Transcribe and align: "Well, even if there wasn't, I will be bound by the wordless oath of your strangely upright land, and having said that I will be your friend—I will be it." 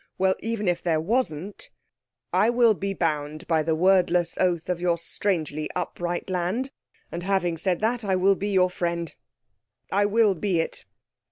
"Well, 0.17 0.33
even 0.39 0.67
if 0.67 0.81
there 0.81 0.99
wasn't, 0.99 1.69
I 2.33 2.49
will 2.49 2.73
be 2.73 2.91
bound 2.91 3.45
by 3.45 3.61
the 3.61 3.75
wordless 3.75 4.35
oath 4.39 4.67
of 4.67 4.81
your 4.81 4.97
strangely 4.97 5.69
upright 5.75 6.27
land, 6.27 6.71
and 7.11 7.21
having 7.21 7.55
said 7.55 7.81
that 7.81 8.03
I 8.03 8.15
will 8.15 8.33
be 8.33 8.49
your 8.51 8.71
friend—I 8.71 10.05
will 10.07 10.33
be 10.33 10.59
it." 10.59 10.85